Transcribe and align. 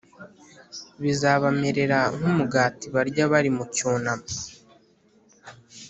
Bizabamerera 1.01 1.99
nk’umugati 2.17 2.85
barya 2.93 3.23
bari 3.31 3.49
mu 3.55 3.63
cyunamo, 3.75 4.27